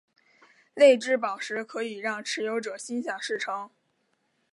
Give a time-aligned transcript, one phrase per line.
[0.73, 3.69] 泪之宝石可以让持有者心想事成。